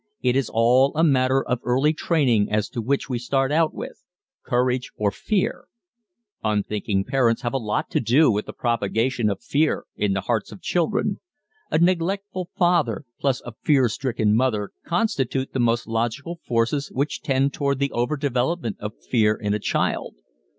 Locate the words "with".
3.71-4.01, 8.31-8.47